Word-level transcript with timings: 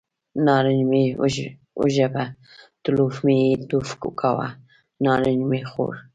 نارنج 0.45 0.81
مې 0.89 1.03
وژبه، 1.83 2.23
تلوف 2.83 3.15
مې 3.25 3.35
یې 3.47 3.53
توف 3.69 3.89
کاوه، 4.19 4.47
نارنج 5.03 5.39
مې 5.49 5.61
خوړ. 5.69 5.93